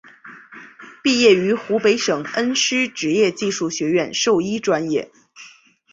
[1.03, 5.11] 毕业于湖北省恩施职业技术学院兽医专业。